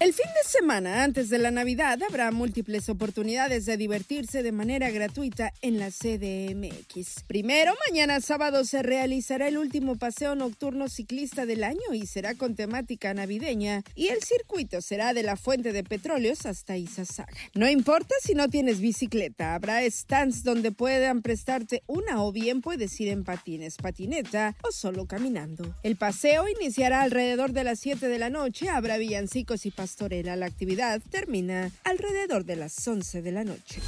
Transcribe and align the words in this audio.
El 0.00 0.12
fin 0.12 0.26
de 0.26 0.48
semana 0.48 1.02
antes 1.02 1.28
de 1.28 1.38
la 1.38 1.50
Navidad 1.50 1.98
habrá 2.08 2.30
múltiples 2.30 2.88
oportunidades 2.88 3.66
de 3.66 3.76
divertirse 3.76 4.44
de 4.44 4.52
manera 4.52 4.90
gratuita 4.90 5.52
en 5.60 5.80
la 5.80 5.90
CDMX. 5.90 7.24
Primero, 7.26 7.74
mañana 7.88 8.20
sábado 8.20 8.64
se 8.64 8.84
realizará 8.84 9.48
el 9.48 9.58
último 9.58 9.96
paseo 9.96 10.36
nocturno 10.36 10.88
ciclista 10.88 11.46
del 11.46 11.64
año 11.64 11.94
y 11.94 12.06
será 12.06 12.36
con 12.36 12.54
temática 12.54 13.12
navideña 13.12 13.82
y 13.96 14.06
el 14.08 14.22
circuito 14.22 14.80
será 14.82 15.14
de 15.14 15.24
la 15.24 15.34
fuente 15.34 15.72
de 15.72 15.82
petróleos 15.82 16.46
hasta 16.46 16.76
Izazaga. 16.76 17.32
No 17.54 17.68
importa 17.68 18.14
si 18.22 18.34
no 18.34 18.48
tienes 18.48 18.78
bicicleta, 18.78 19.56
habrá 19.56 19.82
stands 19.90 20.44
donde 20.44 20.70
puedan 20.70 21.22
prestarte 21.22 21.82
una 21.88 22.22
o 22.22 22.30
bien 22.30 22.60
puedes 22.60 23.00
ir 23.00 23.08
en 23.08 23.24
patines, 23.24 23.76
patineta 23.78 24.54
o 24.62 24.70
solo 24.70 25.06
caminando. 25.06 25.74
El 25.82 25.96
paseo 25.96 26.44
iniciará 26.48 27.02
alrededor 27.02 27.50
de 27.50 27.64
las 27.64 27.80
7 27.80 28.06
de 28.06 28.18
la 28.20 28.30
noche, 28.30 28.68
habrá 28.68 28.96
villancicos 28.96 29.66
y 29.66 29.72
pastorela. 29.88 30.36
La 30.36 30.44
actividad 30.44 31.00
termina 31.10 31.70
alrededor 31.82 32.44
de 32.44 32.56
las 32.56 32.86
11 32.86 33.22
de 33.22 33.32
la 33.32 33.42
noche. 33.42 33.80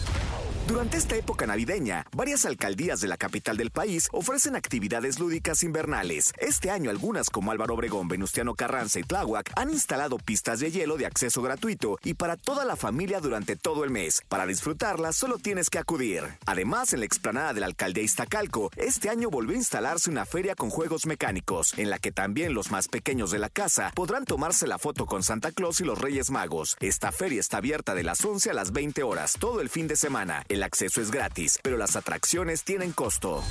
Durante 0.71 0.99
esta 0.99 1.17
época 1.17 1.49
navideña, 1.49 2.07
varias 2.13 2.47
alcaldías 2.47 3.01
de 3.01 3.09
la 3.09 3.17
capital 3.17 3.57
del 3.57 3.73
país 3.73 4.09
ofrecen 4.13 4.55
actividades 4.55 5.19
lúdicas 5.19 5.65
invernales. 5.65 6.33
Este 6.39 6.71
año 6.71 6.91
algunas 6.91 7.29
como 7.29 7.51
Álvaro 7.51 7.75
Obregón, 7.75 8.07
Venustiano 8.07 8.55
Carranza 8.55 9.01
y 9.01 9.03
Tláhuac 9.03 9.51
han 9.57 9.71
instalado 9.71 10.19
pistas 10.19 10.61
de 10.61 10.71
hielo 10.71 10.97
de 10.97 11.07
acceso 11.07 11.43
gratuito 11.43 11.99
y 12.05 12.15
para 12.15 12.37
toda 12.37 12.65
la 12.65 12.77
familia 12.77 13.19
durante 13.19 13.57
todo 13.57 13.83
el 13.83 13.91
mes. 13.91 14.23
Para 14.29 14.47
disfrutarlas 14.47 15.17
solo 15.17 15.39
tienes 15.39 15.71
que 15.71 15.81
acudir. 15.81 16.23
Además, 16.47 16.93
en 16.93 17.01
la 17.01 17.07
explanada 17.07 17.53
de 17.53 17.59
la 17.59 17.67
alcaldía 17.67 18.05
Iztacalco, 18.05 18.71
este 18.77 19.11
año 19.11 19.29
volvió 19.29 19.57
a 19.57 19.59
instalarse 19.59 20.09
una 20.09 20.25
feria 20.25 20.55
con 20.55 20.71
juegos 20.71 21.05
mecánicos, 21.05 21.77
en 21.79 21.91
la 21.91 21.99
que 21.99 22.13
también 22.13 22.55
los 22.55 22.71
más 22.71 22.87
pequeños 22.87 23.33
de 23.33 23.41
la 23.41 23.49
casa 23.49 23.91
podrán 23.93 24.25
tomarse 24.25 24.69
la 24.69 24.79
foto 24.79 25.07
con 25.07 25.25
Santa 25.25 25.51
Claus 25.51 25.81
y 25.81 25.85
los 25.85 25.99
Reyes 25.99 26.31
Magos. 26.31 26.77
Esta 26.79 27.11
feria 27.11 27.41
está 27.41 27.57
abierta 27.57 27.97
de 27.97 28.05
las 28.05 28.25
11 28.25 28.51
a 28.51 28.55
las 28.55 28.71
20 28.71 29.03
horas 29.03 29.35
todo 29.37 29.61
el 29.63 29.69
fin 29.69 29.89
de 29.89 29.97
semana. 29.97 30.45
El 30.61 30.65
acceso 30.65 31.01
es 31.01 31.11
gratis, 31.11 31.59
pero 31.63 31.79
las 31.79 31.97
atracciones 31.97 32.65
tienen 32.65 32.93
costo. 32.93 33.43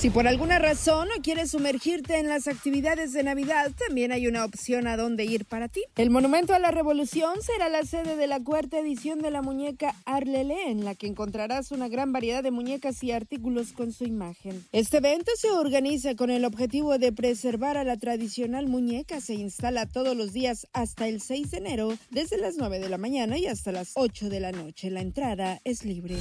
Si 0.00 0.08
por 0.08 0.26
alguna 0.26 0.58
razón 0.58 1.08
no 1.08 1.22
quieres 1.22 1.50
sumergirte 1.50 2.16
en 2.16 2.26
las 2.26 2.48
actividades 2.48 3.12
de 3.12 3.22
Navidad, 3.22 3.70
también 3.86 4.12
hay 4.12 4.28
una 4.28 4.46
opción 4.46 4.86
a 4.86 4.96
dónde 4.96 5.26
ir 5.26 5.44
para 5.44 5.68
ti. 5.68 5.82
El 5.94 6.08
Monumento 6.08 6.54
a 6.54 6.58
la 6.58 6.70
Revolución 6.70 7.42
será 7.42 7.68
la 7.68 7.84
sede 7.84 8.16
de 8.16 8.26
la 8.26 8.40
cuarta 8.42 8.78
edición 8.78 9.18
de 9.18 9.30
la 9.30 9.42
muñeca 9.42 9.94
Arlele, 10.06 10.70
en 10.70 10.86
la 10.86 10.94
que 10.94 11.06
encontrarás 11.06 11.70
una 11.70 11.88
gran 11.88 12.14
variedad 12.14 12.42
de 12.42 12.50
muñecas 12.50 13.04
y 13.04 13.12
artículos 13.12 13.72
con 13.72 13.92
su 13.92 14.04
imagen. 14.04 14.64
Este 14.72 14.96
evento 14.96 15.32
se 15.36 15.50
organiza 15.50 16.14
con 16.14 16.30
el 16.30 16.46
objetivo 16.46 16.96
de 16.96 17.12
preservar 17.12 17.76
a 17.76 17.84
la 17.84 17.98
tradicional 17.98 18.68
muñeca. 18.68 19.20
Se 19.20 19.34
instala 19.34 19.84
todos 19.84 20.16
los 20.16 20.32
días 20.32 20.66
hasta 20.72 21.08
el 21.08 21.20
6 21.20 21.50
de 21.50 21.58
enero, 21.58 21.98
desde 22.08 22.38
las 22.38 22.56
9 22.56 22.78
de 22.78 22.88
la 22.88 22.96
mañana 22.96 23.36
y 23.36 23.48
hasta 23.48 23.70
las 23.70 23.90
8 23.96 24.30
de 24.30 24.40
la 24.40 24.50
noche. 24.50 24.88
La 24.90 25.02
entrada 25.02 25.60
es 25.64 25.84
libre. 25.84 26.16